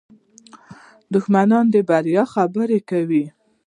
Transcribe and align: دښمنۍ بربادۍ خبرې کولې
دښمنۍ 1.13 1.63
بربادۍ 1.87 2.13
خبرې 2.33 2.79
کولې 2.89 3.23